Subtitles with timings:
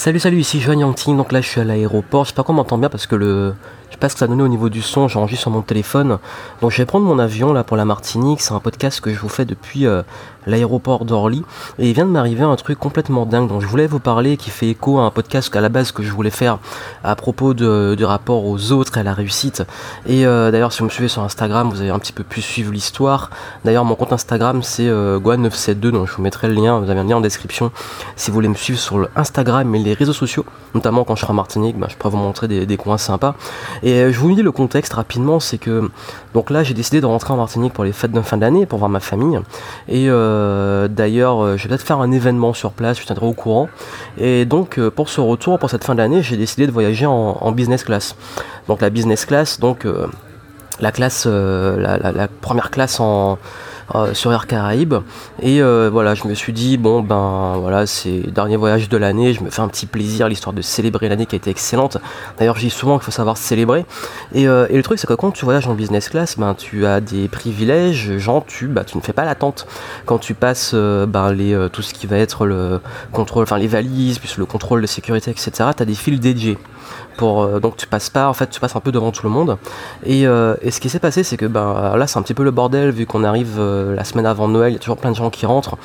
[0.00, 2.88] Salut salut ici Joanne Yangting, donc là je suis à l'aéroport, j'espère qu'on m'entend bien
[2.88, 3.52] parce que le,
[4.00, 6.18] pas ce que ça donné au niveau du son, j'enregistre sur mon téléphone.
[6.62, 9.20] Donc je vais prendre mon avion là pour la Martinique, c'est un podcast que je
[9.20, 10.02] vous fais depuis euh,
[10.46, 11.42] l'aéroport d'Orly.
[11.78, 14.50] Et il vient de m'arriver un truc complètement dingue dont je voulais vous parler, qui
[14.50, 16.58] fait écho à un podcast qu'à la base que je voulais faire
[17.04, 19.62] à propos de, du rapport aux autres et à la réussite.
[20.06, 22.40] Et euh, d'ailleurs si vous me suivez sur Instagram, vous avez un petit peu pu
[22.40, 23.30] suivre l'histoire.
[23.64, 27.00] D'ailleurs mon compte Instagram c'est euh, 972 donc je vous mettrai le lien, vous avez
[27.00, 27.70] un lien en description
[28.16, 30.44] si vous voulez me suivre sur le Instagram et les réseaux sociaux.
[30.74, 33.34] Notamment quand je serai en Martinique, ben, je pourrai vous montrer des, coins sympas.
[33.92, 35.90] Euh, je vous dis le contexte rapidement, c'est que
[36.34, 38.78] donc là j'ai décidé de rentrer en Martinique pour les fêtes de fin d'année, pour
[38.78, 39.38] voir ma famille.
[39.88, 43.32] Et euh, d'ailleurs euh, je vais peut-être faire un événement sur place, je tiendrai au
[43.32, 43.68] courant.
[44.18, 47.84] Et donc pour ce retour, pour cette fin d'année, j'ai décidé de voyager en, business
[47.84, 48.16] class.
[48.68, 49.86] Donc la business class, donc
[50.80, 53.38] la classe, la, première classe en
[53.94, 54.94] euh, sur Air Caraïbes.
[55.42, 59.32] Et euh, voilà, je me suis dit, bon, ben voilà, c'est dernier voyage de l'année,
[59.34, 61.98] je me fais un petit plaisir, l'histoire de célébrer l'année qui a été excellente.
[62.38, 63.84] D'ailleurs, je dis souvent qu'il faut savoir célébrer.
[64.32, 66.86] Et, euh, et le truc, c'est que quand tu voyages en business class, ben, tu
[66.86, 69.66] as des privilèges, genre, tu, bah, tu ne fais pas l'attente.
[70.06, 72.80] Quand tu passes ben, les, tout ce qui va être le
[73.12, 76.58] contrôle, enfin les valises, plus le contrôle de sécurité, etc., tu as des fils dédiés.
[77.22, 79.58] Euh, donc tu passes pas, en fait, tu passes un peu devant tout le monde.
[80.04, 82.50] Et, euh, ce qui s'est passé, c'est que ben, là, c'est un petit peu le
[82.50, 85.16] bordel, vu qu'on arrive euh, la semaine avant Noël, il y a toujours plein de
[85.16, 85.76] gens qui rentrent.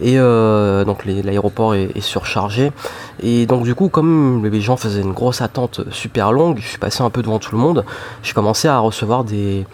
[0.00, 2.72] Et donc l'aéroport est, surchargé.
[3.20, 6.78] Et donc, du coup, comme les gens faisaient une grosse attente super longue, je suis
[6.78, 7.84] passé un peu devant tout le monde.
[8.22, 9.66] J'ai commencé à recevoir des,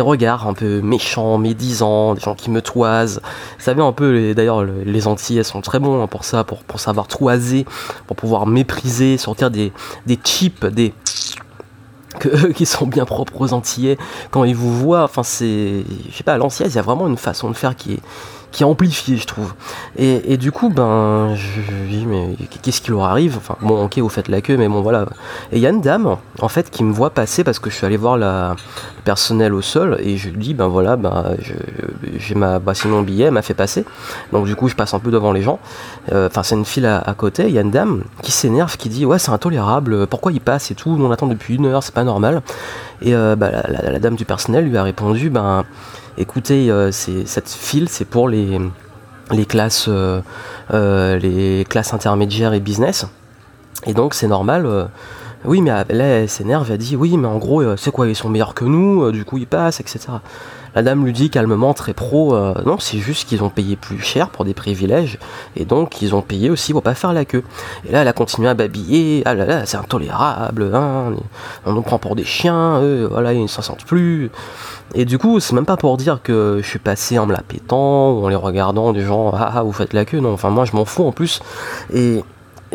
[0.00, 3.20] regards un peu méchants, médisants, des gens qui me toisent.
[3.58, 6.78] Vous savez, un peu, d'ailleurs, les Antillais sont très bons hein, pour ça, pour, pour
[6.78, 7.66] savoir toiser,
[8.06, 9.72] pour pouvoir mépriser, sortir des,
[10.06, 10.16] des
[10.70, 10.94] des
[12.54, 13.98] qui sont bien propres aux Antillais
[14.30, 15.04] quand ils vous voient.
[15.04, 17.74] Enfin, c'est, je sais pas, à l'ancienne, il y a vraiment une façon de faire
[17.74, 18.00] qui est
[18.52, 19.54] qui est amplifié, je trouve.
[19.96, 23.36] Et, du coup, ben, je dis, mais qu'est-ce qui leur arrive?
[23.38, 25.06] Enfin, bon, ok, vous faites la queue, mais bon, voilà.
[25.50, 27.76] Et il y a une dame, en fait, qui me voit passer parce que je
[27.76, 28.54] suis allé voir la,
[28.96, 31.34] le personnel au sol et je lui dis, ben voilà, ben,
[32.18, 33.84] j'ai ma, bah, sinon mon billet, m'a fait passer.
[34.32, 35.58] Donc, du coup, je passe un peu devant les gens.
[36.12, 37.44] Euh, enfin, c'est une file à, côté.
[37.48, 40.70] Il y a une dame qui s'énerve, qui dit, ouais, c'est intolérable, pourquoi il passe
[40.70, 42.42] et tout On attend depuis une heure, c'est pas normal.
[43.00, 45.64] Et euh, bah, la, dame du personnel lui a répondu, ben
[46.18, 48.58] écoutez, euh, cette file, c'est pour les,
[49.30, 50.20] les, classes, euh,
[50.72, 53.06] euh, les classes intermédiaires et business.
[53.86, 54.88] Et donc, c'est normal.
[55.44, 58.28] oui, mais là, elle s'énerve, elle dit oui, mais en gros, c'est quoi, ils sont
[58.28, 60.08] meilleurs que nous, du coup, ils passent, etc.
[60.74, 64.00] La dame lui dit calmement, très pro, euh, non, c'est juste qu'ils ont payé plus
[64.00, 65.18] cher pour des privilèges,
[65.56, 67.44] et donc ils ont payé aussi pour pas faire la queue.
[67.86, 71.12] Et là, elle a continué à babiller, ah là là, c'est intolérable, hein,
[71.66, 74.30] on nous prend pour des chiens, eux, voilà, ils ne s'en sentent plus.
[74.94, 77.42] Et du coup, c'est même pas pour dire que je suis passé en me la
[77.42, 80.50] pétant, ou en les regardant, des gens, ah, ah vous faites la queue, non, enfin
[80.50, 81.40] moi je m'en fous en plus.
[81.92, 82.22] Et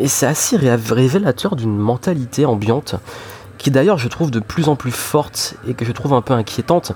[0.06, 2.94] c'est assez révélateur d'une mentalité ambiante
[3.58, 6.32] qui d'ailleurs je trouve de plus en plus forte et que je trouve un peu
[6.32, 6.92] inquiétante,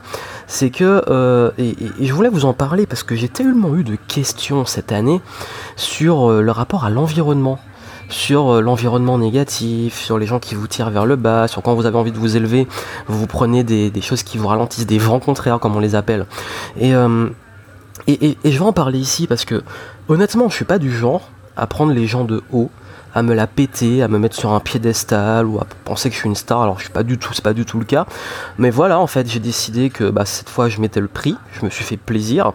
[0.46, 3.96] c'est que, euh, et, je voulais vous en parler parce que j'ai tellement eu de
[3.96, 5.20] questions cette année
[5.76, 7.58] sur euh, le rapport à l'environnement
[8.08, 11.74] sur euh, l'environnement négatif, sur les gens qui vous tirent vers le bas, sur quand
[11.74, 12.68] vous avez envie de vous élever,
[13.06, 16.26] vous, prenez des, choses qui vous ralentissent, des vents contraires comme on les appelle.
[16.78, 16.92] Et,
[18.06, 19.62] et, et, je vais en parler ici parce que
[20.08, 22.70] honnêtement je suis pas du genre à prendre les gens de haut
[23.14, 26.20] à me la péter, à me mettre sur un piédestal ou à penser que je
[26.20, 26.62] suis une star.
[26.62, 28.06] Alors je suis pas du tout, c'est pas du tout le cas.
[28.58, 31.64] Mais voilà, en fait, j'ai décidé que bah, cette fois je mettais le prix, je
[31.64, 32.52] me suis fait plaisir.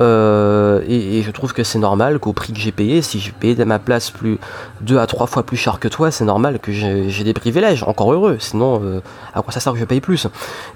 [0.00, 3.62] Euh, et, je trouve que c'est normal qu'au prix que j'ai payé, si j'ai payé
[3.64, 4.38] ma place plus
[4.80, 7.82] deux à trois fois plus cher que toi, c'est normal que j'ai des privilèges.
[7.82, 9.00] Encore heureux, sinon euh,
[9.34, 10.28] à quoi ça sert que je paye plus?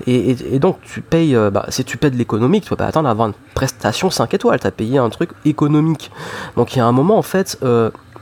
[0.07, 3.09] Et, donc tu payes, euh, bah, si tu payes de l'économique, tu peux pas attendre
[3.09, 4.61] à avoir une prestation 5 étoiles.
[4.61, 6.11] Tu as payé un truc économique.
[6.57, 7.59] Donc il y a un moment en fait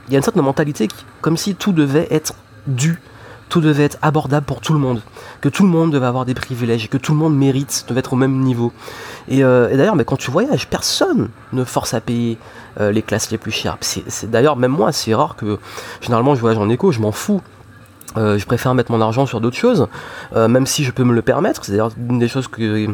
[0.07, 2.33] il y a une certaine mentalité qui, comme si tout devait être
[2.67, 2.99] dû,
[3.49, 5.01] tout devait être abordable pour tout le monde,
[5.41, 7.99] que tout le monde devait avoir des privilèges, et que tout le monde mérite, devait
[7.99, 8.73] être au même niveau.
[9.27, 12.37] Et, euh, d'ailleurs, mais quand tu voyages, personne ne force à payer
[12.79, 13.77] euh, les classes les plus chères.
[13.81, 15.59] C'est d'ailleurs même moi, c'est rare que
[16.01, 17.41] généralement je voyage en éco, je m'en fous.
[18.17, 19.87] Euh, je préfère mettre mon argent sur d'autres choses,
[20.35, 21.63] même si je peux me le permettre.
[21.63, 22.87] C'est d'ailleurs une des choses que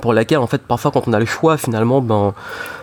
[0.00, 2.34] pour laquelle en fait parfois quand on a le choix finalement ben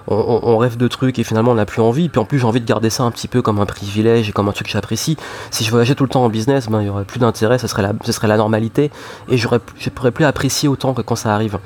[0.07, 2.09] on, rêve de trucs et finalement on n'a plus envie.
[2.09, 4.31] Puis en plus j'ai envie de garder ça un petit peu comme un privilège et
[4.31, 5.17] comme un truc que j'apprécie.
[5.51, 7.67] Si je voyageais tout le temps en business ben il y aurait plus d'intérêt ce
[7.67, 8.91] serait la ce serait la normalité
[9.29, 11.59] et j'aurais je pourrais plus apprécier autant que quand ça arrive.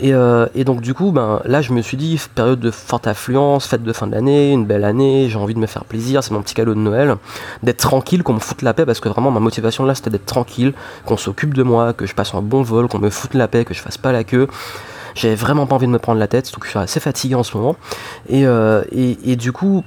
[0.00, 3.06] Et, euh, et donc du coup ben là je me suis dit période de forte
[3.06, 6.32] affluence fête de fin d'année une belle année j'ai envie de me faire plaisir c'est
[6.32, 7.16] mon petit cadeau de Noël
[7.62, 10.26] d'être tranquille qu'on me foute la paix parce que vraiment ma motivation là c'était d'être
[10.26, 10.72] tranquille
[11.06, 13.64] qu'on s'occupe de moi que je passe un bon vol qu'on me foute la paix
[13.64, 14.48] que je fasse pas la queue
[15.14, 17.42] j'avais vraiment pas envie de me prendre la tête, donc je suis assez fatigué en
[17.42, 17.76] ce moment.
[18.28, 19.84] Et, euh, et, du coup,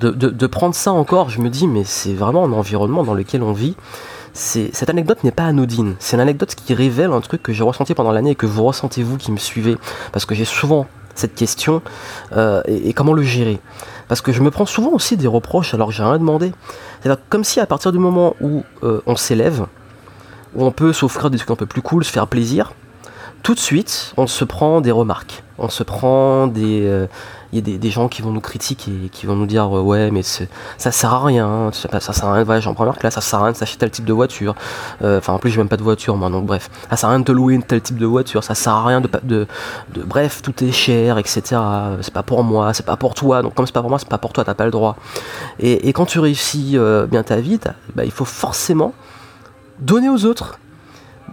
[0.00, 3.52] de, prendre ça encore, je me dis, mais c'est vraiment un environnement dans lequel on
[3.52, 3.76] vit.
[4.32, 5.96] Cette anecdote n'est pas anodine.
[5.98, 8.62] C'est une anecdote qui révèle un truc que j'ai ressenti pendant l'année et que vous
[8.62, 9.76] ressentez vous qui me suivez.
[10.12, 10.86] Parce que j'ai souvent
[11.16, 11.82] cette question
[12.36, 13.58] euh, et, comment le gérer.
[14.08, 16.52] Parce que je me prends souvent aussi des reproches alors que j'ai rien demandé.
[17.02, 19.66] C'est comme si à partir du moment où euh, on s'élève,
[20.54, 22.72] où on peut s'offrir des trucs un peu plus cool, se faire plaisir,
[23.42, 25.42] tout de suite on se prend des remarques.
[25.62, 27.06] On se prend des, euh,
[27.52, 30.10] il y a des, gens qui vont nous critiquer, qui vont nous dire euh, ouais
[30.10, 30.46] mais ça
[30.90, 33.40] sert à rien, ça, ça sert à rien, voilà, j'en prends marque là, ça sert
[33.40, 34.54] à rien de s'acheter tel type de voiture.
[35.02, 37.12] Euh, enfin en plus j'ai même pas de voiture moi donc bref, ça sert à
[37.12, 39.46] rien de te louer une tel type de voiture, ça sert à rien de, de,
[39.92, 41.60] de bref tout est cher etc.
[42.00, 44.08] C'est pas pour moi, c'est pas pour toi donc comme c'est pas pour moi c'est
[44.08, 44.96] pas pour toi t'as pas le droit.
[45.58, 47.58] Et, quand tu réussis euh, bien ta vie,
[47.94, 48.94] bah, il faut forcément
[49.80, 50.58] donner aux autres.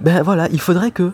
[0.01, 1.11] Ben voilà, il faudrait que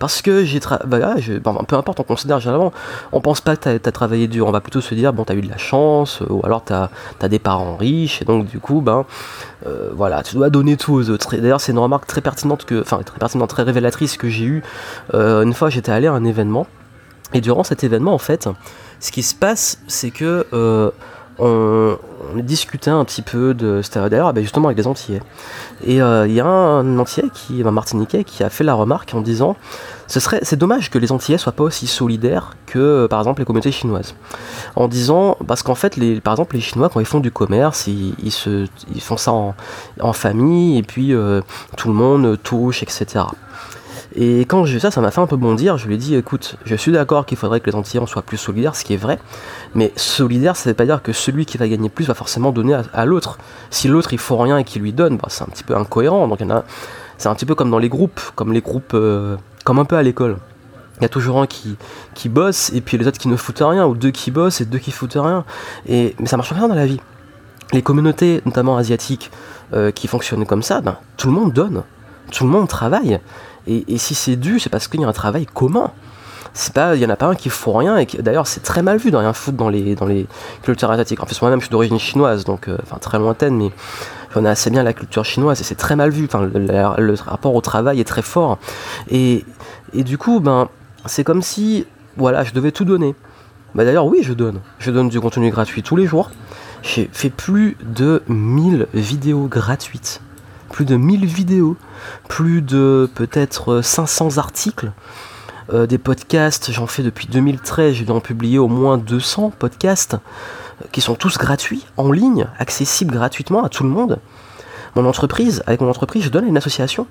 [0.00, 2.72] parce que j'ai travaillé, bah, peu importe, on considère généralement,
[3.12, 5.32] on pense pas que tu as, travaillé dur, on va plutôt se dire, bon, tu
[5.32, 8.46] as eu de la chance, euh, ou alors tu as, des parents riches, et donc
[8.46, 9.04] du coup, ben,
[9.66, 11.36] euh, voilà, tu dois donner tout aux autres.
[11.36, 14.62] D'ailleurs, c'est une remarque très pertinente, que, enfin, très pertinente, très révélatrice que j'ai eue.
[15.12, 16.66] Euh, une fois, j'étais allé à un événement,
[17.34, 18.48] et durant cet événement, en fait,
[19.00, 20.46] ce qui se passe, c'est que
[21.40, 21.98] on,
[22.36, 23.80] discutait un petit peu de.
[23.82, 25.22] C'était d'ailleurs bah, justement avec des Antillais.
[25.84, 29.20] Et euh, il y a un Antillais, qui, un qui a fait la remarque en
[29.20, 29.56] disant
[30.06, 33.46] ce serait, c'est dommage que les Antillais soient pas aussi solidaires que par exemple les
[33.46, 34.14] communautés chinoises.
[34.74, 37.86] En disant, parce qu'en fait, les, par exemple, les Chinois, quand ils font du commerce,
[37.86, 41.42] ils, font ça en, famille et puis euh,
[41.76, 43.24] tout le monde touche, etc.
[44.22, 45.78] Et quand j'ai vu ça, ça m'a fait un peu bondir.
[45.78, 48.36] Je lui ai dit, écoute, je suis d'accord qu'il faudrait que les Antillais soient plus
[48.36, 49.18] solidaires, ce qui est vrai.
[49.74, 52.52] Mais solidaire, ça ne veut pas dire que celui qui va gagner plus va forcément
[52.52, 53.38] donner à, l'autre.
[53.70, 56.28] Si l'autre il faut rien et qu'il lui donne, bah, c'est un petit peu incohérent.
[56.28, 56.64] Donc a,
[57.16, 59.96] c'est un petit peu comme dans les groupes, comme les groupes, euh, comme un peu
[59.96, 60.36] à l'école.
[60.98, 61.76] Il y a toujours un qui,
[62.12, 64.66] qui bosse et puis les autres qui ne foutent rien, ou deux qui bossent et
[64.66, 65.46] deux qui foutent rien.
[65.88, 67.00] Et, mais ça marche rien dans la vie.
[67.72, 69.30] Les communautés, notamment asiatiques,
[69.72, 71.84] euh, qui fonctionnent comme ça, ben, tout le monde donne,
[72.30, 73.18] tout le monde travaille.
[73.70, 75.92] Et, si c'est dû, c'est parce qu'il y a un travail commun.
[76.76, 79.12] Il y en a pas un qui fout rien et d'ailleurs c'est très mal vu
[79.12, 80.26] de rien foutre dans les dans les
[80.64, 81.22] cultures asiatiques.
[81.22, 83.70] En fait moi-même je suis d'origine chinoise donc euh, enfin très lointaine mais
[84.28, 86.24] je connais assez bien la culture chinoise et c'est très mal vu.
[86.24, 88.58] Enfin le, rapport au travail est très fort
[89.08, 89.44] et,
[89.92, 90.68] et du coup ben
[91.06, 91.86] c'est comme si
[92.16, 93.14] voilà je devais tout donner.
[93.76, 94.58] Bah d'ailleurs oui je donne.
[94.80, 96.32] Je donne du contenu gratuit tous les jours.
[96.82, 100.20] J'ai fait plus de 1000 vidéos gratuites
[100.70, 101.76] plus de 1000 vidéos,
[102.28, 104.92] plus de peut-être 500 articles,
[105.72, 110.14] euh, des podcasts, j'en fais depuis 2013, j'ai dû en publier au moins 200 podcasts
[110.14, 114.18] euh, qui sont tous gratuits, en ligne, accessibles gratuitement à tout le monde.
[114.96, 117.06] Mon entreprise, avec mon entreprise, je donne à une association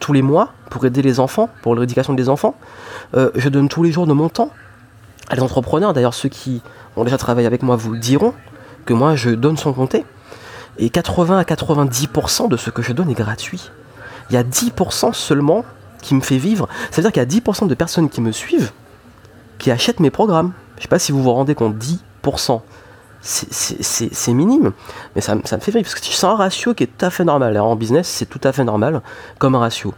[0.00, 2.56] tous les mois pour aider les enfants, pour l'éducation des enfants.
[3.14, 4.50] Euh, je donne tous les jours de mon temps
[5.28, 5.92] à des entrepreneurs.
[5.92, 6.62] D'ailleurs, ceux qui
[6.96, 8.34] ont déjà travaillé avec moi vous diront,
[8.86, 10.04] que moi je donne sans compter.
[10.78, 13.70] Et 80 à 90% de ce que je donne est gratuit.
[14.30, 15.64] Il y a 10% seulement
[16.00, 16.68] qui me fait vivre.
[16.90, 18.72] C'est-à-dire qu'il y a 10% de personnes qui me suivent
[19.60, 20.52] qui achètent mes programmes.
[20.78, 22.60] Je sais pas si vous vous rendez compte, 10%
[23.22, 24.72] c'est minime,
[25.14, 27.24] mais ça, me fait rire parce que c'est un ratio qui est tout à fait
[27.24, 27.58] normal.
[27.58, 29.02] en business, c'est tout à fait normal
[29.38, 29.92] comme ratio.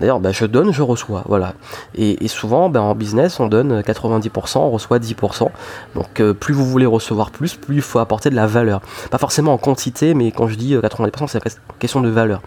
[0.00, 1.54] D'ailleurs, bah, je donne, je reçois, voilà.
[1.94, 5.50] Et, souvent, bah, en business, on donne 90%, on reçoit 10%.
[5.94, 8.80] Donc, euh, plus vous voulez recevoir plus, plus il faut apporter de la valeur.
[9.10, 12.42] Pas forcément en quantité, mais quand je dis 90%, euh, c'est question de valeur.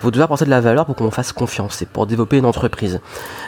[0.00, 3.00] Vous devez apporter de la valeur pour qu'on fasse confiance, c'est pour développer une entreprise.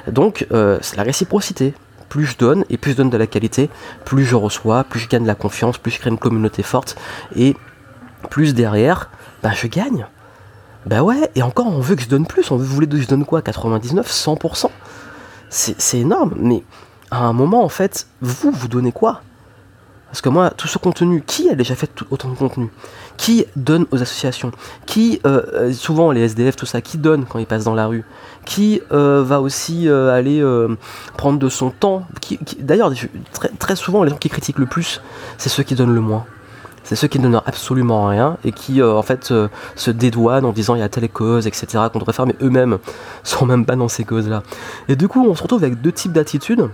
[0.06, 1.74] Donc, euh, c'est la réciprocité
[2.08, 3.70] plus je donne et plus je donne de la qualité,
[4.04, 6.96] plus je reçois, plus je gagne de la confiance, plus je crée une communauté forte
[7.36, 7.56] et
[8.30, 9.10] plus derrière,
[9.42, 10.06] bah je gagne.
[10.86, 12.96] Bah ouais, et encore on veut que je donne plus, on veut, vous voulez que
[12.98, 14.70] je donne quoi 99, 100%
[15.50, 16.62] C'est énorme, mais
[17.10, 19.22] à un moment en fait, vous, vous donnez quoi?
[20.08, 22.70] Parce que moi, tout ce contenu, qui a déjà fait autant de contenu?
[23.18, 24.52] Qui donne aux associations?
[24.86, 27.86] Qui, euh, euh, souvent les SDF, tout ça, qui donne quand ils passent dans la
[27.86, 28.04] rue?
[28.46, 30.42] Qui euh, va aussi aller
[31.16, 32.06] prendre de son temps?
[32.58, 32.90] D'ailleurs,
[33.58, 35.02] très, souvent, les gens qui critiquent le plus,
[35.36, 36.24] c'est ceux qui donnent le moins.
[36.84, 39.34] C'est ceux qui ne donnent absolument rien et qui, en fait,
[39.76, 42.78] se dédouanent en disant il y a telle cause, etc., qu'on devrait faire, mais eux-mêmes
[43.24, 44.42] sont même pas dans ces causes-là.
[44.88, 46.70] Et du coup, on se retrouve avec deux types d'attitudes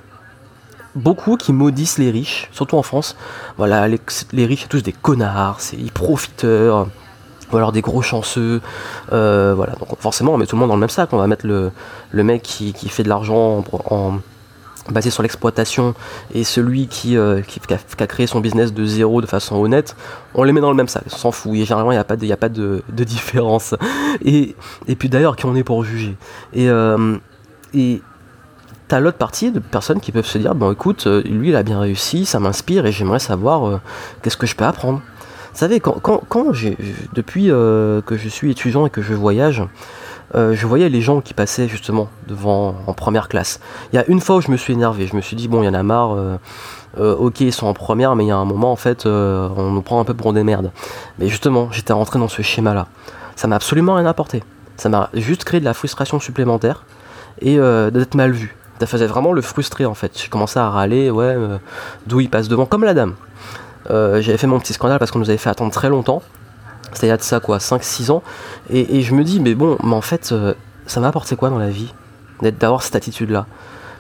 [0.95, 3.17] beaucoup qui maudissent les riches, surtout en France.
[3.57, 6.89] Voilà, les, riches, c'est tous des connards, c'est des profiteurs,
[7.53, 8.61] ou alors des gros chanceux.
[9.13, 11.13] Euh, voilà, donc forcément, on met tout le monde dans le même sac.
[11.13, 11.71] On va mettre le,
[12.11, 14.19] le mec qui, fait de l'argent en,
[14.91, 15.95] basé sur l'exploitation
[16.35, 19.97] et celui qui, euh, qui, a, créé son business de zéro de façon honnête,
[20.35, 22.05] on les met dans le même sac, on s'en fout, et généralement il n'y a
[22.05, 23.75] pas, de, a pas de, différence.
[24.25, 24.55] Et,
[24.87, 26.17] et puis d'ailleurs, qui on est pour juger?
[26.53, 27.17] Et, euh,
[27.73, 28.03] et
[29.01, 31.81] l'autre partie de personnes qui peuvent se dire bon écoute euh, lui il a bien
[31.81, 33.81] réussi ça m'inspire et j'aimerais savoir euh,
[34.23, 35.01] qu'est-ce que je peux apprendre
[35.53, 36.77] Vous savez, quand, quand, quand j'ai,
[37.13, 39.63] depuis euh, que je suis étudiant et que je voyage,
[40.35, 43.61] je voyais les gens qui passaient justement devant en première classe.
[43.93, 45.63] Il y a une fois où je me suis énervé, je me suis dit, bon,
[45.63, 46.19] il y en a marre.
[46.99, 49.83] Ok, ils sont en première, mais il y a un moment, en fait, on nous
[49.83, 50.73] prend un peu pour des merdes.
[51.21, 52.89] Mais justement, j'étais rentré dans ce schéma-là.
[53.37, 54.43] Ça m'a absolument rien apporté.
[54.77, 56.85] Ça m'a juste créé de la frustration supplémentaire
[57.41, 57.57] et
[57.93, 58.57] d'être mal vu.
[58.81, 60.13] Ça faisait vraiment le frustré en fait.
[60.21, 61.37] J'ai commencé à râler, ouais,
[62.07, 63.15] d'où il passe devant, comme la dame.
[63.91, 66.23] Euh, j'avais fait mon petit scandale parce qu'on nous avait fait attendre très longtemps.
[66.93, 68.23] C'était il y a de ça quoi, 5-6 ans.
[68.71, 70.55] Et, je me dis, mais bon, mais en fait, euh,
[70.87, 71.93] ça m'a apporté quoi dans la vie
[72.43, 73.47] d'avoir cette attitude-là?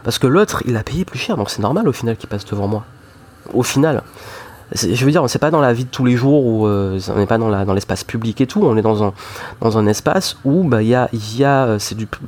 [0.02, 2.44] Parce que l'autre, il a payé plus cher, donc c'est normal au final qu'il passe
[2.44, 2.84] devant moi.
[3.52, 4.02] Au final.
[4.74, 7.18] Je veux dire, c'est pas dans la vie de tous les jours où euh, on
[7.18, 10.94] n'est pas dans, l'espace public et tout, on est dans un, espace où bah, y
[10.94, 11.76] a, y a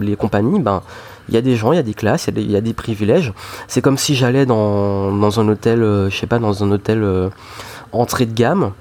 [0.00, 0.82] les compagnies, ben,
[1.28, 3.32] il y a des gens, il y a des classes, il y, a des privilèges.
[3.68, 7.02] C'est comme si j'allais dans, dans, un hôtel, euh, je sais pas, dans un hôtel
[7.02, 7.28] euh,
[7.92, 8.72] entrée de gamme,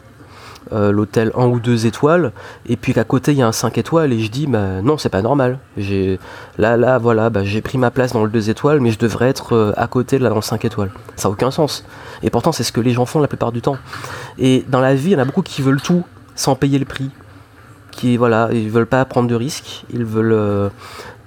[0.72, 2.32] euh, l'hôtel 1 ou 2 étoiles,
[2.68, 4.98] et puis qu'à côté il y a un 5 étoiles, et je dis, bah non,
[4.98, 5.58] c'est pas normal.
[5.78, 6.20] J'ai,
[6.58, 9.30] là, là, voilà, bah, j'ai pris ma place dans le 2 étoiles, mais je devrais
[9.30, 10.92] être à côté là dans le 5 étoiles.
[11.16, 11.84] Ça n'a aucun sens.
[12.22, 13.78] Et pourtant, c'est ce que les gens font la plupart du temps.
[14.38, 16.04] Et dans la vie, il y en a beaucoup qui veulent tout
[16.36, 17.10] sans payer le prix.
[17.92, 20.70] Qui, voilà, ils veulent pas prendre de risques, ils veulent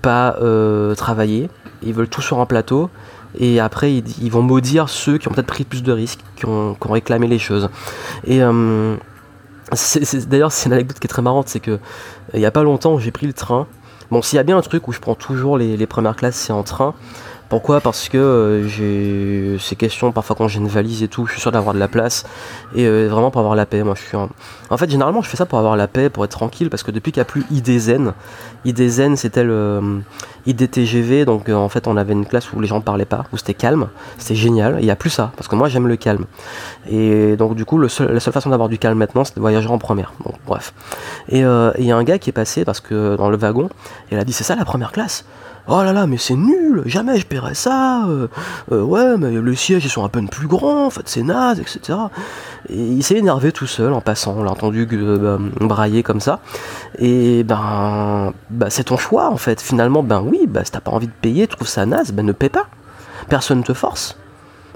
[0.02, 1.50] pas euh, travailler,
[1.82, 2.90] ils veulent tout sur un plateau,
[3.38, 6.76] et après ils, vont maudire ceux qui ont peut-être pris plus de risques, qui ont,
[6.88, 7.68] réclamé les choses.
[8.24, 8.96] Et euh,
[10.26, 11.78] d'ailleurs c'est une anecdote qui est très marrante, c'est que
[12.34, 13.66] il n'y a pas longtemps j'ai pris le train.
[14.10, 16.36] Bon s'il y a bien un truc où je prends toujours les, les premières classes
[16.36, 16.94] c'est en train,
[17.48, 17.80] pourquoi?
[17.80, 21.40] Parce que euh, j'ai ces questions, parfois quand j'ai une valise et tout, je suis
[21.40, 22.24] sûr d'avoir de la place.
[22.74, 25.38] Et euh, vraiment pour avoir la paix, moi je suis En fait, généralement, je fais
[25.38, 27.44] ça pour avoir la paix, pour être tranquille, parce que depuis qu'il n'y a plus
[27.50, 28.12] IDZen,
[28.66, 29.98] IDZen c'était le euh,
[30.46, 33.38] IDTGV, donc en fait on avait une classe où les gens ne parlaient pas, où
[33.38, 33.88] c'était calme,
[34.18, 34.76] c'était génial.
[34.80, 36.26] Il n'y a plus ça, parce que moi j'aime le calme.
[36.90, 39.78] Et donc du coup, la seule façon d'avoir du calme maintenant, c'est de voyager en
[39.78, 40.12] première.
[40.46, 40.74] Bref.
[41.30, 43.70] Et il y a un gars qui est passé, parce que dans le wagon,
[44.12, 45.24] il a dit c'est ça la première classe?
[45.70, 48.06] Oh là là, mais c'est nul, jamais je paierais ça.
[48.06, 48.28] Euh,
[48.72, 51.60] euh, ouais, mais les sièges ils sont à peine plus grands, en fait c'est naze,
[51.60, 51.98] etc.
[52.70, 56.40] Et il s'est énervé tout seul en passant, on l'a entendu euh, brailler comme ça.
[56.98, 59.60] Et ben, bah, c'est ton choix en fait.
[59.60, 62.24] Finalement, ben oui, bah, si t'as pas envie de payer, tu trouves ça naze, ben
[62.24, 62.66] ne paie pas.
[63.28, 64.16] Personne ne te force.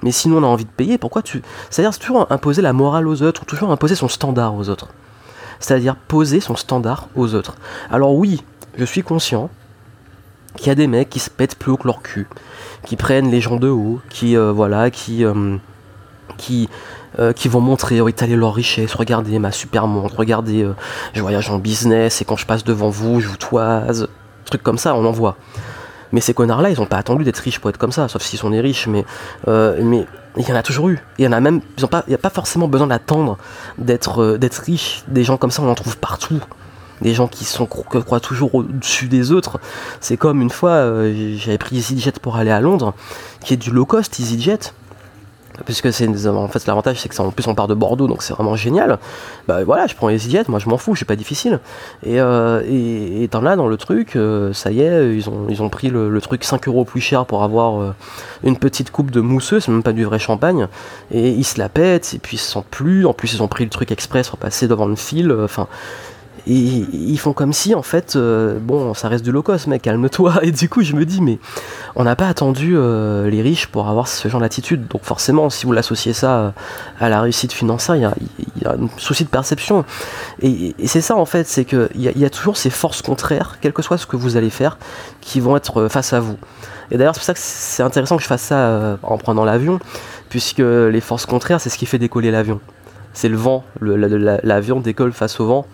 [0.03, 1.41] Mais sinon on a envie de payer, pourquoi tu.
[1.71, 4.89] C'est-à-dire, c'est toujours imposer la morale aux autres, ou toujours imposer son standard aux autres.
[5.59, 7.57] C'est-à-dire poser son standard aux autres.
[7.91, 8.43] Alors oui,
[8.77, 9.49] je suis conscient
[10.57, 12.29] qu'il y a des mecs qui se pètent plus haut que leur cul,
[12.85, 15.57] qui prennent les gens de haut, qui euh, voilà, qui euh,
[16.37, 16.69] qui
[17.19, 20.67] euh, qui vont montrer, étaler leur richesse, regardez ma super montre, regardez,
[21.13, 24.09] je voyage en business et quand je passe devant vous, je vous toise,
[24.47, 25.37] trucs comme ça, on en voit.
[26.13, 28.39] Mais ces connards-là, ils ont pas attendu d'être riches pour être comme ça, sauf s'ils
[28.39, 29.05] sont des riches, mais
[29.47, 30.07] mais
[30.39, 31.01] il y en a toujours eu.
[31.19, 33.37] Il y en a même, il n'y a pas forcément besoin d'attendre
[33.79, 35.05] d'être d'être riche.
[35.09, 36.41] Des gens comme ça, on en trouve partout
[37.03, 39.61] des gens qui sont croient toujours au-dessus des autres.
[40.01, 42.95] C'est comme une fois, euh, j'avais pris EasyJet pour aller à Londres,
[43.45, 44.73] qui est du low cost EasyJet.
[45.67, 48.33] Puisque c'est en fait l'avantage c'est que en plus on part de Bordeaux donc c'est
[48.33, 48.99] vraiment génial.
[49.47, 51.61] Bah voilà, je prends EasyJet, moi je m'en fous, suis pas difficile.
[52.05, 55.63] Et euh, et, t'en as dans le truc, euh, ça y est, ils ont, ils
[55.63, 57.95] ont pris le, truc 5 euros plus cher pour avoir
[58.45, 60.69] une petite coupe de mousseux, c'est même pas du vrai champagne.
[61.11, 63.05] Et ils se la pètent, et puis ils se sentent plus.
[63.05, 65.31] En plus ils ont pris le truc express pour passer devant le fil.
[65.33, 65.69] Enfin,
[66.47, 69.83] et ils font comme si, en fait, euh, bon, ça reste du low cost, mec,
[69.83, 70.35] calme-toi.
[70.43, 71.39] Et du coup, je me dis, mais
[71.95, 74.89] on n'a pas attendu euh, les riches pour avoir ce genre d'attitude.
[74.89, 76.51] Donc, forcément, si vous l'associez ça euh,
[76.99, 78.03] à la réussite financière, il
[78.63, 79.85] y a, un souci de perception.
[80.41, 83.73] Et, c'est ça, en fait, c'est qu'il y, y, a toujours ces forces contraires, quel
[83.73, 84.79] que soit ce que vous allez faire,
[85.21, 86.37] qui vont être face à vous.
[86.91, 89.79] Et d'ailleurs, c'est pour ça que c'est intéressant que je fasse ça en prenant l'avion,
[90.29, 92.61] puisque les forces contraires, c'est ce qui fait décoller l'avion.
[93.15, 95.67] C'est le vent, l'avion décolle face au vent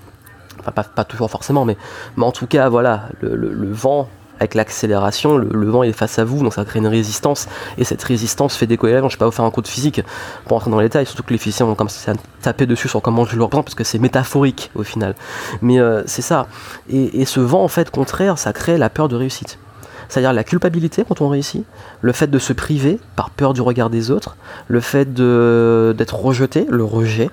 [0.62, 1.76] pas, toujours forcément, mais,
[2.16, 6.42] mais en tout cas, voilà, le, vent avec l'accélération, le, vent est face à vous,
[6.42, 9.08] donc ça crée une résistance, et cette résistance fait décoller l'avion.
[9.08, 10.02] Je ne vais pas vous faire un cours de physique
[10.46, 12.12] pour entrer dans les détails, surtout que les physiciens vont comme ça
[12.42, 15.14] taper dessus sur comment je le représente, parce que c'est métaphorique au final.
[15.62, 16.46] Mais euh, c'est ça.
[16.88, 19.58] et, ce vent, en fait, contraire, ça crée la peur de réussite
[20.08, 21.64] c'est-à-dire la culpabilité quand on réussit,
[22.00, 24.36] le fait de se priver par peur du regard des autres,
[24.66, 27.30] le fait d'être rejeté, le rejet.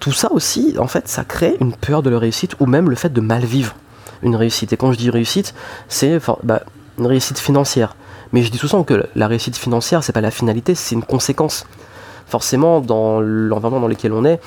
[0.00, 2.96] Tout ça aussi, en fait, ça crée une peur de la réussite ou même le
[2.96, 3.74] fait de mal vivre
[4.22, 4.72] une réussite.
[4.72, 5.54] Et quand je dis réussite,
[5.88, 6.62] c'est bah,
[6.98, 7.96] une réussite financière.
[8.32, 11.04] Mais je dis tout le que la réussite financière, c'est pas la finalité, c'est une
[11.04, 11.66] conséquence.
[12.26, 14.40] Forcément, dans l'environnement dans lequel on est,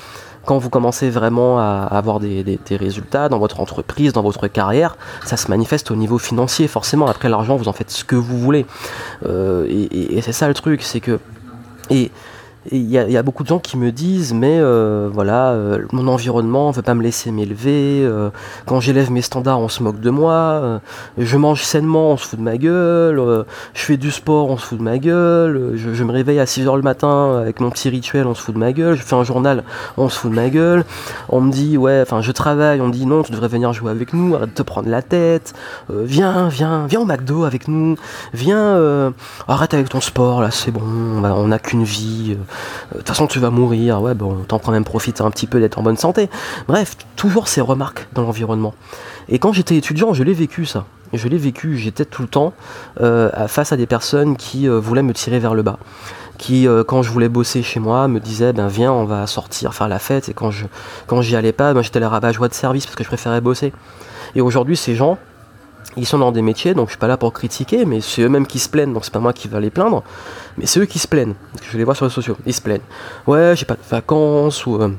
[0.45, 5.37] quand vous commencez vraiment à avoir des, résultats dans votre entreprise, dans votre carrière, ça
[5.37, 6.67] se manifeste au niveau financier.
[6.67, 8.65] Forcément, après l'argent, vous en faites ce que vous voulez.
[9.25, 11.19] Euh, et, c'est ça le truc, c'est que.
[12.71, 16.69] Il y, a beaucoup de gens qui me disent mais euh, voilà euh, mon environnement
[16.69, 18.31] ne veut pas me laisser m'élever euh,
[18.65, 20.81] quand j'élève mes standards on se moque de moi
[21.17, 24.65] je mange sainement on se fout de ma gueule je fais du sport on se
[24.65, 28.27] fout de ma gueule je, me réveille à 6h le matin avec mon petit rituel
[28.27, 29.63] on se fout de ma gueule je fais un journal
[29.95, 30.83] on se fout de ma gueule.
[31.29, 33.91] On me dit ouais enfin je travaille on me dit non tu devrais venir jouer
[33.91, 35.53] avec nous arrête de te prendre la tête
[35.89, 37.95] viens viens viens au McDo avec nous
[38.33, 39.13] viens
[39.47, 42.37] arrête avec ton sport là c'est bon on n'a qu'une vie
[42.91, 45.59] de toute façon tu vas mourir, ouais bon, t'en prends même profite un petit peu
[45.59, 46.29] d'être en bonne santé.
[46.67, 48.73] Bref, toujours ces remarques dans l'environnement.
[49.27, 50.85] Et quand j'étais étudiant, je l'ai vécu ça.
[51.13, 52.53] Je l'ai vécu, j'étais tout le temps
[53.01, 55.79] euh, face à des personnes qui euh, voulaient me tirer vers le bas
[56.39, 59.75] qui, euh, quand je voulais bosser chez moi, me disaient ben viens, on va sortir,
[59.75, 60.29] faire la fête.
[60.29, 60.65] Et quand je
[61.05, 63.73] quand j'y allais pas, ben, j'étais le rabat-joie de service parce que je préférais bosser.
[64.35, 65.19] Et aujourd'hui, ces gens,
[65.97, 68.47] ils sont dans des métiers, donc je suis pas là pour critiquer, mais c'est eux-mêmes
[68.47, 70.03] qui se plaignent, donc c'est pas moi qui vais les plaindre,
[70.57, 71.33] mais c'est eux qui se plaignent.
[71.69, 72.81] Je les vois sur les sociaux, ils se plaignent.
[73.27, 74.89] Ouais, j'ai pas de vacances, ou euh,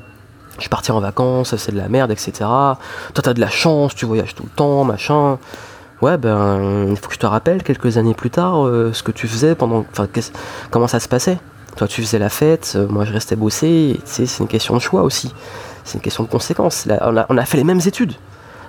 [0.57, 2.33] je suis parti en vacances, c'est de la merde, etc.
[2.41, 2.83] Toi
[3.15, 5.39] t'as de la chance, tu voyages tout le temps, machin.
[6.03, 9.13] Ouais, ben, il faut que je te rappelle quelques années plus tard euh, ce que
[9.13, 9.85] tu faisais pendant.
[9.91, 10.09] Enfin,
[10.71, 11.39] comment ça se passait?
[11.77, 15.03] Toi, tu faisais la fête, euh, moi, je restais bosser, c'est une question de choix
[15.03, 15.33] aussi.
[15.85, 16.89] C'est une question de conséquences.
[17.01, 18.15] on a fait les mêmes études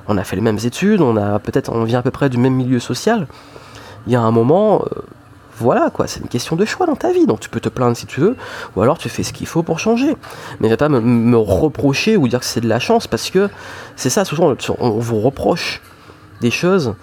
[0.07, 2.37] on a fait les mêmes études, on a peut-être on vient à peu près du
[2.37, 3.27] même milieu social.
[4.07, 5.01] Il y a un moment, euh,
[5.57, 7.25] voilà quoi, c'est une question de choix dans ta vie.
[7.25, 8.35] Donc tu peux te plaindre si tu veux,
[8.75, 10.15] ou alors tu fais ce qu'il faut pour changer.
[10.59, 13.49] Mais ne pas me, reprocher ou dire que c'est de la chance, parce que
[13.95, 15.81] c'est ça, souvent on vous reproche
[16.41, 16.95] des choses.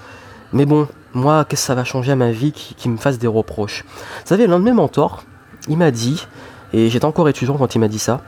[0.52, 3.26] Mais bon, moi, qu'est-ce que ça va changer à ma vie qui, me fasse des
[3.26, 3.85] reproches?
[3.85, 5.23] Vous savez, l'un de mes mentors,
[5.69, 6.26] il m'a dit,
[6.73, 8.21] et j'étais encore étudiant quand il m'a dit ça,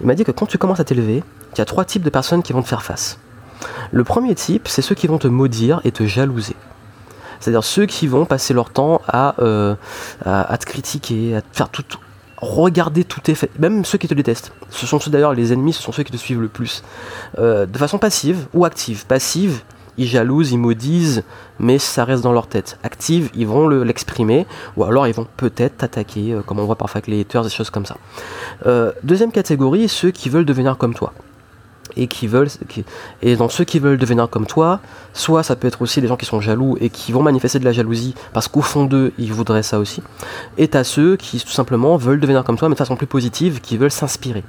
[0.00, 1.22] il m'a dit que quand tu commences à t'élever,
[1.54, 3.18] il y a trois types de personnes qui vont te faire face.
[3.90, 6.56] Le premier type, c'est ceux qui vont te maudire et te jalouser.
[7.42, 9.74] C'est-à-dire ceux qui vont passer leur temps à, euh,
[10.24, 11.84] te critiquer, à te faire tout,
[12.38, 14.52] regarder tout est fait, même ceux qui te détestent.
[14.70, 16.84] Ce sont ceux d'ailleurs les ennemis, ce sont ceux qui te suivent le plus.
[17.38, 19.06] Euh, de façon passive ou active.
[19.06, 19.62] Passive,
[19.98, 21.24] ils jalousent, ils maudisent,
[21.58, 22.78] mais ça reste dans leur tête.
[22.84, 26.98] Active, ils vont l'exprimer, ou alors ils vont peut-être t'attaquer, euh, comme on voit parfois
[26.98, 27.96] avec les haters, des choses comme ça.
[29.02, 31.12] deuxième catégorie, ceux qui veulent devenir comme toi
[31.96, 32.48] et qui veulent
[33.22, 34.80] et dans ceux qui veulent devenir comme toi
[35.12, 37.64] soit ça peut être aussi des gens qui sont jaloux et qui vont manifester de
[37.64, 40.02] la jalousie parce qu'au fond d'eux ils voudraient ça aussi
[40.58, 43.60] et à ceux qui tout simplement veulent devenir comme toi mais de façon plus positive
[43.60, 44.44] qui veulent s'inspirer.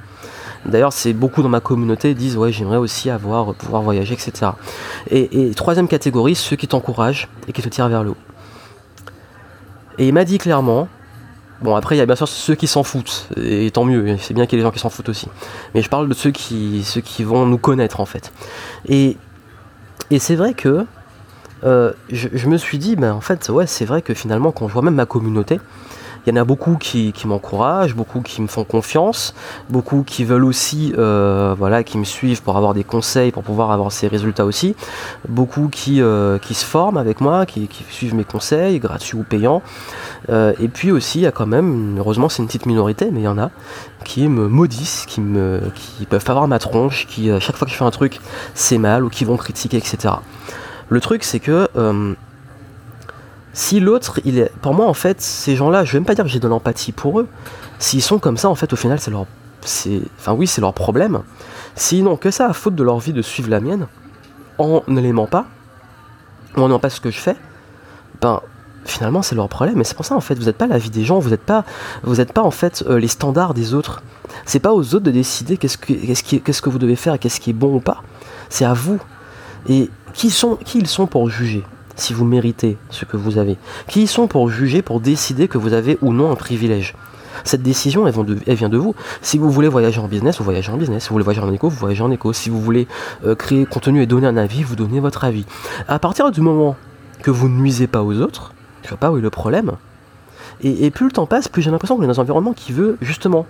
[0.66, 4.52] D'ailleurs c'est beaucoup dans ma communauté disent ouais j'aimerais aussi avoir pouvoir voyager etc
[5.10, 8.18] et, et troisième catégorie ceux qui t'encouragent et qui te tirent vers le haut.
[9.98, 10.88] Et il m'a dit clairement
[11.62, 14.34] Bon, après, il y a bien sûr ceux qui s'en foutent, et tant mieux, c'est
[14.34, 15.28] bien qu'il y ait des gens qui s'en foutent aussi.
[15.74, 18.34] Mais je parle de ceux qui, ceux qui vont nous connaître, en fait.
[18.88, 19.16] Et,
[20.12, 20.86] et c'est vrai que
[21.64, 24.74] euh, je, me suis dit, ben, en fait, ouais, c'est vrai que finalement, quand je
[24.74, 25.60] vois même ma communauté,
[26.26, 29.34] il y en a beaucoup qui, m'encouragent, beaucoup qui me font confiance,
[29.70, 33.72] beaucoup qui veulent aussi, euh, voilà, qui me suivent pour avoir des conseils, pour pouvoir
[33.72, 34.76] avoir ces résultats aussi,
[35.28, 39.62] beaucoup qui, euh, qui se forment avec moi, qui, suivent mes conseils, gratuits ou payants.
[40.30, 43.22] Euh, et puis aussi, il y a quand même, heureusement c'est une petite minorité, mais
[43.22, 43.52] il y en a,
[44.06, 47.78] qui me maudissent, qui, me, qui peuvent avoir ma tronche, qui, chaque fois que je
[47.78, 48.20] fais un truc,
[48.54, 50.16] c'est mal, ou qui vont critiquer, etc.
[50.88, 51.68] Le truc, c'est que
[53.54, 54.52] si l'autre, il est.
[54.62, 56.92] Pour moi, en fait, ces gens-là, je vais même pas dire que j'ai de l'empathie
[56.92, 57.28] pour eux.
[57.78, 59.26] S'ils sont comme ça, en fait, au final, c'est leur.
[60.20, 61.22] Enfin, oui, c'est leur problème.
[61.76, 63.88] S'ils n'ont que ça à faute de leur vie de suivre la mienne,
[64.58, 65.46] en ne l'aimant pas,
[66.58, 67.36] en n'aimant pas ce que je fais,
[68.22, 68.42] ben,
[68.86, 69.80] finalement, c'est leur problème.
[69.82, 71.44] Et c'est pour ça, en fait, vous n'êtes pas la vie des gens, vous n'êtes
[71.44, 71.64] pas,
[72.04, 74.02] vous pas, en fait, euh, les standards des autres.
[74.46, 77.14] C'est pas aux autres de décider qu'est-ce que, qu'est-ce, qui, qu'est-ce que vous devez faire
[77.14, 78.04] et qu'est-ce qui est bon ou pas.
[78.50, 79.00] C'est à vous.
[79.70, 81.64] Et qui, sont, qui ils sont pour juger?
[81.96, 85.74] Si vous méritez ce que vous avez Qui sont pour juger, pour décider que vous
[85.74, 86.96] avez ou non un privilège?
[87.44, 88.14] Cette décision, elle
[88.56, 88.96] vient, de, vous.
[89.22, 91.04] Si vous voulez voyager en business, vous voyagez en business.
[91.04, 92.32] Si vous voulez voyager en éco, vous voyagez en éco.
[92.32, 92.88] Si vous voulez
[93.26, 95.46] euh, créer contenu et donner un avis, vous donnez votre avis.
[95.88, 96.76] À partir du moment
[97.22, 98.54] que vous ne nuisez pas aux autres,
[98.84, 99.74] je vois pas où est le problème.
[100.62, 102.72] Et, et plus le temps passe, plus j'ai l'impression qu'on est dans un environnement qui
[102.72, 103.46] veut justement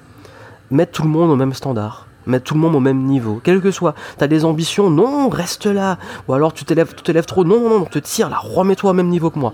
[0.71, 3.61] mettre tout le monde au même standard mettre tout le monde au même niveau, quel
[3.61, 3.95] que soit.
[4.17, 5.97] T'as des ambitions, non, reste là.
[6.27, 8.93] Ou alors tu t'élèves, tu t'élèves trop, non, non, non, te tire là, remets-toi au
[8.93, 9.53] même niveau que moi.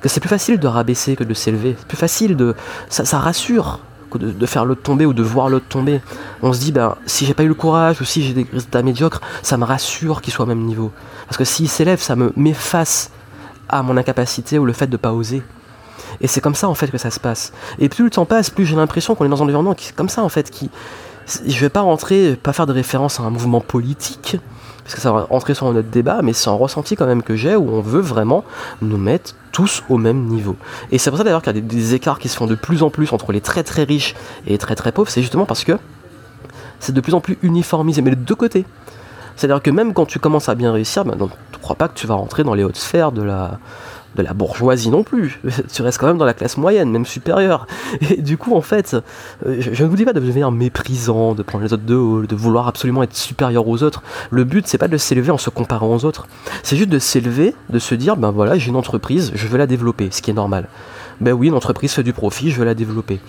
[0.00, 1.74] Que c'est plus facile de rabaisser que de s'élever.
[1.78, 2.54] C'est plus facile de.
[2.88, 6.00] Ça, rassure que de, faire l'autre tomber ou de voir l'autre tomber.
[6.40, 8.82] On se dit, ben, si j'ai pas eu le courage ou si j'ai des résultats
[8.82, 10.92] médiocres, ça me rassure qu'il soit au même niveau.
[11.26, 13.10] Parce que s'il s'élève, ça me met face
[13.68, 15.42] à mon incapacité ou le fait de pas oser.
[16.20, 17.52] Et c'est comme ça en fait que ça se passe.
[17.78, 20.08] Et plus le temps passe, plus j'ai l'impression qu'on est dans un environnement qui comme
[20.08, 20.70] ça en fait, qui,
[21.46, 24.36] je vais pas rentrer, pas faire de référence à un mouvement politique,
[24.82, 27.36] parce que ça va rentrer sur notre débat, mais c'est un ressenti quand même que
[27.36, 28.44] j'ai où on veut vraiment
[28.80, 30.56] nous mettre tous au même niveau.
[30.90, 32.82] Et c'est pour ça d'ailleurs qu'il y a des, écarts qui se font de plus
[32.82, 34.14] en plus entre les très très riches
[34.46, 35.72] et les très très pauvres, c'est justement parce que
[36.80, 38.64] c'est de plus en plus uniformisé, mais de deux côtés.
[39.36, 41.94] C'est-à-dire que même quand tu commences à bien réussir, ben, donc, ne crois pas que
[41.94, 43.58] tu vas rentrer dans les hautes sphères de la,
[44.16, 45.40] de la bourgeoisie non plus.
[45.72, 47.66] tu restes quand même dans la classe moyenne, même supérieure.
[48.10, 48.96] Et du coup, en fait,
[49.46, 52.26] euh, je, ne vous dis pas de devenir méprisant, de prendre les autres de haut,
[52.26, 54.02] de vouloir absolument être supérieur aux autres.
[54.30, 56.26] Le but, c'est pas de s'élever en se comparant aux autres.
[56.62, 59.66] C'est juste de s'élever, de se dire, ben voilà, j'ai une entreprise, je veux la
[59.66, 60.68] développer, ce qui est normal.
[61.20, 63.20] Ben oui, une entreprise fait du profit, je veux la développer.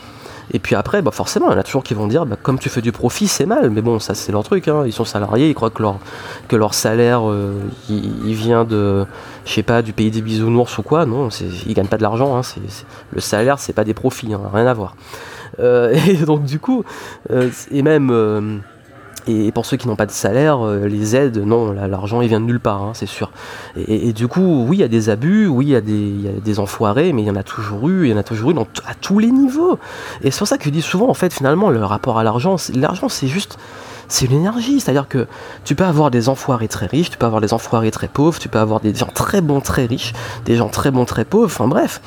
[0.52, 2.60] Et puis après, bah forcément, il y en a toujours qui vont dire, bah, comme
[2.60, 3.70] tu fais du profit, c'est mal.
[3.70, 4.68] Mais bon, ça c'est leur truc.
[4.68, 4.84] Hein.
[4.86, 6.00] Ils sont salariés, ils croient que leur,
[6.48, 7.60] que leur salaire, euh,
[7.90, 9.06] il, vient de,
[9.46, 11.06] je sais pas, du pays des bisounours ou quoi.
[11.06, 12.38] Non, ils gagnent pas de l'argent.
[12.38, 12.42] Hein.
[13.12, 14.42] le salaire, c'est pas des profits, hein.
[14.54, 14.96] rien à voir.
[15.60, 16.84] Euh, et donc du coup,
[17.32, 18.62] euh, et même
[19.30, 22.40] et pour ceux qui n'ont pas de salaire, euh, les aides, non, l'argent il vient
[22.40, 23.32] de nulle part, hein, c'est sûr.
[23.88, 27.14] Et, du coup, oui, il y a des abus, oui, il y, a des, enfoirés,
[27.14, 28.56] mais il y en a toujours eu, il y en a toujours eu
[28.88, 29.78] à tous les niveaux.
[30.24, 32.56] Et c'est pour ça que je dis souvent, en fait, finalement, le rapport à l'argent,
[32.74, 33.58] l'argent c'est juste
[34.10, 34.80] c'est une énergie.
[34.80, 35.28] C'est-à-dire que
[35.64, 38.50] tu peux avoir des enfoirés très riches, tu peux avoir des enfoirés très pauvres, tu
[38.50, 40.14] peux avoir des gens très bons très riches,
[40.46, 42.02] des gens très bons très pauvres, enfin bref.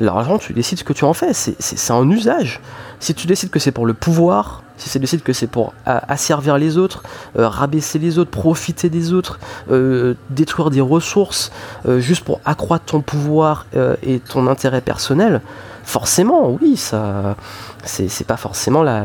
[0.00, 2.60] L'argent, tu décides ce que tu en fais, c'est un usage.
[2.98, 6.58] Si tu décides que c'est pour le pouvoir, si tu décides que c'est pour asservir
[6.58, 7.02] les autres,
[7.38, 9.38] euh, rabaisser les autres, profiter des autres,
[9.70, 11.52] euh, détruire des ressources,
[11.86, 13.66] euh, juste pour accroître ton pouvoir
[14.02, 15.40] et ton intérêt personnel,
[15.84, 17.36] forcément, oui, ça,
[17.84, 19.04] c'est pas forcément la,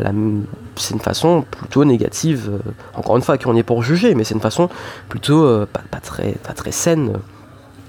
[0.75, 2.51] c'est une façon plutôt négative.
[2.93, 4.69] encore une fois, qui on est pour juger, mais c'est une façon
[5.09, 7.13] plutôt pas, très, pas très saine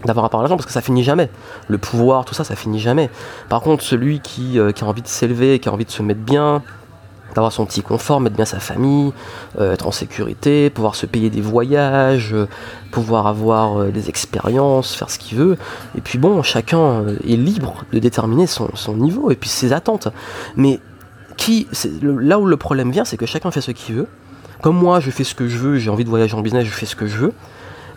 [0.05, 1.29] d'avoir à l'argent parce que ça finit jamais.
[1.69, 3.11] Le pouvoir, tout ça, ça finit jamais.
[3.49, 6.62] Par contre, celui qui a envie de s'élever, qui a envie de se mettre bien,
[7.35, 9.12] d'avoir son petit confort, mettre bien sa famille,
[9.61, 12.49] euh, être en sécurité, pouvoir se payer des voyages, euh,
[12.91, 15.57] pouvoir avoir euh, des expériences, faire ce qu'il veut.
[15.97, 20.09] Et puis bon, chacun est libre de déterminer son, niveau et puis ses attentes.
[20.57, 20.81] Mais
[21.37, 21.69] qui,
[22.03, 24.09] là où le problème vient, c'est que chacun fait ce qu'il veut.
[24.62, 26.73] Comme moi, je fais ce que je veux, j'ai envie de voyager en business, je
[26.73, 27.33] fais ce que je veux.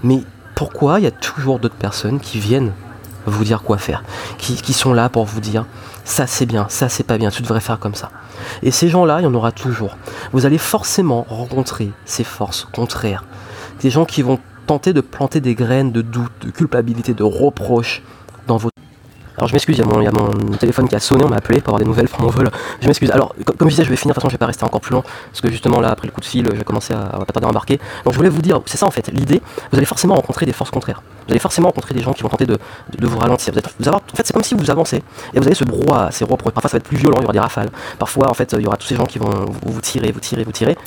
[0.03, 0.21] Mais
[0.55, 2.71] pourquoi il y a toujours d'autres personnes qui viennent
[3.25, 4.03] vous dire quoi faire,
[4.37, 5.65] qui, qui sont là pour vous dire
[6.03, 8.11] ça c'est bien, ça c'est pas bien, tu devrais faire comme ça.
[8.63, 9.97] Et ces gens-là, il y en aura toujours.
[10.33, 13.23] Vous allez forcément rencontrer ces forces contraires.
[13.81, 18.01] Des gens qui vont tenter de planter des graines de doute, de culpabilité, de reproche
[18.47, 18.80] dans votre
[19.37, 21.69] alors je m'excuse, il y, a mon téléphone qui a sonné, on m'a appelé pour
[21.69, 22.49] avoir des nouvelles pour mon vol.
[22.81, 23.11] Je m'excuse.
[23.11, 24.81] Alors comme je disais, je vais finir, de toute façon je vais pas rester encore
[24.81, 27.17] plus long, parce que justement là, après le coup de fil, je vais commencer à,
[27.25, 27.79] pas tarder à embarquer.
[28.03, 29.41] Donc je voulais vous dire, c'est ça en fait, l'idée,
[29.71, 31.01] vous allez forcément rencontrer des forces contraires.
[31.25, 32.59] Vous allez forcément rencontrer des gens qui vont tenter de,
[33.01, 33.53] vous ralentir.
[33.53, 35.01] Vous, en fait c'est comme si vous avancez,
[35.33, 36.53] et vous avez ce brouhaha, ces reproches.
[36.53, 37.69] Parfois ça va être plus violent, il y aura des rafales.
[37.99, 40.43] Parfois en fait il y aura tous ces gens qui vont vous tirer, vous tirer,
[40.43, 40.77] vous tirer.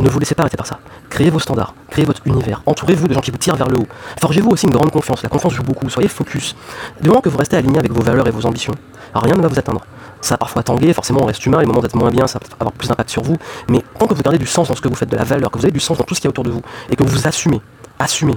[0.00, 0.78] Ne vous laissez pas arrêter par ça.
[1.10, 3.86] Créez vos standards, créez votre univers, entourez-vous de gens qui vous tirent vers le haut.
[4.18, 5.22] Forgez-vous aussi une grande confiance.
[5.22, 6.56] La confiance joue beaucoup, soyez focus.
[7.02, 8.74] Du moment que vous restez aligné avec vos valeurs et vos ambitions,
[9.14, 9.84] rien ne va vous atteindre.
[10.22, 12.46] Ça va parfois tanguer, forcément on reste humain, les moments d'être moins bien, ça va
[12.58, 13.36] avoir plus d'impact sur vous.
[13.68, 15.50] Mais tant que vous gardez du sens dans ce que vous faites, de la valeur,
[15.50, 17.04] que vous avez du sens dans tout ce qui est autour de vous, et que
[17.04, 17.60] vous assumez,
[17.98, 18.36] assumez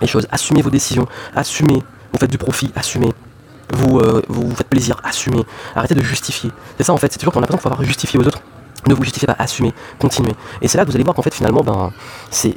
[0.00, 3.12] les choses, assumez vos décisions, assumez, vous faites du profit, assumez.
[3.74, 5.46] Vous, euh, vous, faites plaisir, assumez.
[5.74, 6.50] Arrêtez de justifier.
[6.76, 8.42] C'est ça en fait, c'est toujours qu'on a l'impression qu'il faut avoir justifié aux autres
[8.86, 10.34] ne vous justifiez pas, assumez, continuez.
[10.60, 11.92] Et c'est là que vous allez voir qu'en fait finalement ben,
[12.30, 12.54] c'est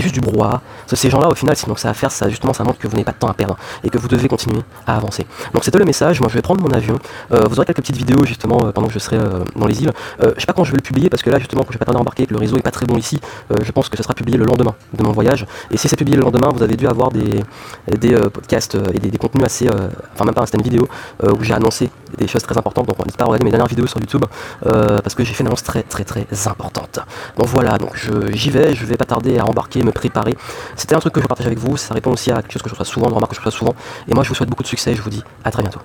[0.00, 0.60] juste du brouhaha.
[0.86, 3.04] Ces gens-là au final, sinon ça à faire, ça justement ça montre que vous n'avez
[3.04, 5.26] pas de temps à perdre et que vous devez continuer à avancer.
[5.52, 6.98] Donc c'était le message, moi je vais prendre mon avion.
[7.32, 9.82] Euh, vous aurez quelques petites vidéos justement euh, pendant que je serai euh, dans les
[9.82, 9.92] îles.
[10.20, 11.78] je sais pas quand je vais le publier parce que là justement quand je vais
[11.78, 13.20] pas tarder à embarquer que le réseau est pas très bon ici,
[13.62, 15.46] je pense que ce sera publié le lendemain de mon voyage.
[15.70, 17.42] Et si c'est publié le lendemain, vous avez dû avoir des,
[17.98, 19.68] des podcasts et des, contenus assez.
[19.68, 20.88] enfin même pas, c'était une vidéo
[21.22, 22.86] où j'ai annoncé des choses très importantes.
[22.88, 24.24] Donc n'hésitez pas à mes dernières vidéos sur YouTube
[24.60, 27.00] parce que j'ai fait une annonce très très très importante.
[27.36, 27.96] Donc voilà, donc
[28.32, 30.36] j'y vais, je vais pas tarder à embarquer, me préparer.
[30.76, 32.68] C'était un truc que je partage avec vous, ça répond aussi à quelque chose que
[32.68, 33.74] je reçois souvent, une remarque que je reçois souvent.
[34.08, 35.80] Et moi je vous souhaite beaucoup de succès, je vous dis à très bientôt.